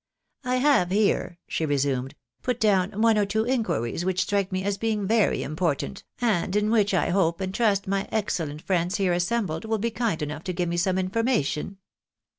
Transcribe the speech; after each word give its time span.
"I 0.43 0.55
have 0.55 0.89
here," 0.89 1.37
she 1.47 1.63
resumed," 1.63 2.15
put 2.41 2.59
down 2.59 3.03
one 3.03 3.19
or 3.19 3.25
two 3.27 3.45
inquiries 3.45 4.03
which 4.03 4.23
strike 4.23 4.51
me 4.51 4.63
as 4.63 4.79
being 4.79 5.05
very 5.05 5.43
important, 5.43 6.03
and 6.19 6.55
in 6.55 6.71
which 6.71 6.91
I 6.95 7.09
hope 7.11 7.39
and 7.39 7.53
trust 7.53 7.85
my 7.87 8.09
excellent 8.11 8.63
friends 8.63 8.95
here 8.95 9.13
assembled 9.13 9.63
will 9.63 9.77
be 9.77 9.91
kind 9.91 10.19
enough 10.23 10.43
to 10.45 10.53
give 10.53 10.69
me 10.69 10.77
some 10.77 10.97
information." 10.97 11.77